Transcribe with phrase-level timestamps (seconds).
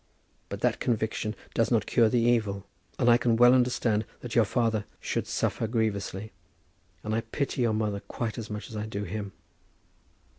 [0.49, 2.65] But that conviction does not cure the evil,
[2.97, 6.31] and I can well understand that your father should suffer grievously;
[7.03, 9.31] and I pity your mother quite as much as I do him.